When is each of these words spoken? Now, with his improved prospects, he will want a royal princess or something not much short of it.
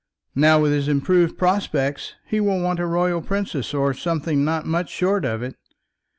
Now, 0.33 0.59
with 0.59 0.71
his 0.71 0.87
improved 0.87 1.37
prospects, 1.37 2.15
he 2.25 2.39
will 2.39 2.59
want 2.59 2.79
a 2.79 2.87
royal 2.87 3.21
princess 3.21 3.71
or 3.71 3.93
something 3.93 4.43
not 4.43 4.65
much 4.65 4.89
short 4.89 5.25
of 5.25 5.43
it. 5.43 5.53